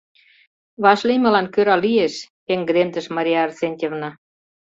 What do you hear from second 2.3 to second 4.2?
пеҥгыдемдыш Мария Арсентьевна.